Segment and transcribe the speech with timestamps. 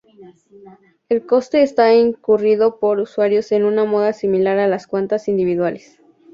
[1.09, 6.01] El coste está incurrido por usuario en una moda similar a las cuentas individuales.